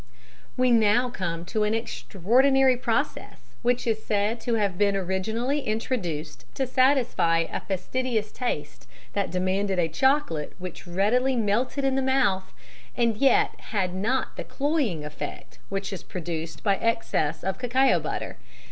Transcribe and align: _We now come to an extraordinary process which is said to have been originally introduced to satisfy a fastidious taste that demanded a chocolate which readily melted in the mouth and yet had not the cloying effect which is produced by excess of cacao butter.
_We 0.57 0.71
now 0.71 1.11
come 1.11 1.45
to 1.45 1.61
an 1.61 1.75
extraordinary 1.75 2.75
process 2.75 3.37
which 3.61 3.85
is 3.85 4.03
said 4.03 4.39
to 4.41 4.55
have 4.55 4.75
been 4.75 4.95
originally 4.95 5.59
introduced 5.61 6.43
to 6.55 6.65
satisfy 6.65 7.41
a 7.53 7.59
fastidious 7.59 8.31
taste 8.31 8.87
that 9.13 9.29
demanded 9.29 9.77
a 9.77 9.87
chocolate 9.87 10.53
which 10.57 10.87
readily 10.87 11.35
melted 11.35 11.83
in 11.83 11.93
the 11.93 12.01
mouth 12.01 12.51
and 12.97 13.15
yet 13.17 13.51
had 13.59 13.93
not 13.93 14.37
the 14.37 14.43
cloying 14.43 15.05
effect 15.05 15.59
which 15.69 15.93
is 15.93 16.01
produced 16.01 16.63
by 16.63 16.77
excess 16.77 17.43
of 17.43 17.59
cacao 17.59 17.99
butter. 17.99 18.37